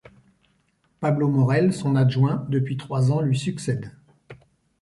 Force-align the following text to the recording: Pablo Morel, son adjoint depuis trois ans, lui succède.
Pablo 0.99 1.27
Morel, 1.27 1.73
son 1.73 1.95
adjoint 1.95 2.47
depuis 2.49 2.75
trois 2.75 3.11
ans, 3.11 3.21
lui 3.21 3.37
succède. 3.37 3.91